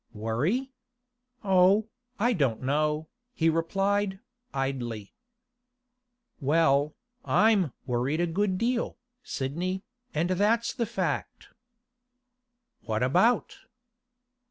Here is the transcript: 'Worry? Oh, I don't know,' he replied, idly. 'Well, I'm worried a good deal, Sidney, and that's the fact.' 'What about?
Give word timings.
'Worry? 0.15 0.71
Oh, 1.43 1.87
I 2.17 2.33
don't 2.33 2.63
know,' 2.63 3.07
he 3.35 3.51
replied, 3.51 4.19
idly. 4.51 5.13
'Well, 6.39 6.95
I'm 7.23 7.71
worried 7.85 8.19
a 8.19 8.25
good 8.25 8.57
deal, 8.57 8.97
Sidney, 9.21 9.83
and 10.11 10.31
that's 10.31 10.73
the 10.73 10.87
fact.' 10.87 11.49
'What 12.79 13.03
about? 13.03 13.57